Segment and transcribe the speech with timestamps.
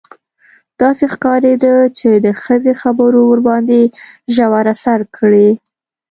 [0.81, 3.81] داسې ښکارېده چې د ښځې خبرو ورباندې
[4.33, 5.49] ژور اثر کړی.